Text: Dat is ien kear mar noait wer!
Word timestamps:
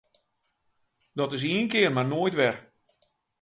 Dat 1.17 1.33
is 1.35 1.43
ien 1.51 1.67
kear 1.71 1.93
mar 1.93 2.07
noait 2.11 2.35
wer! 2.39 2.55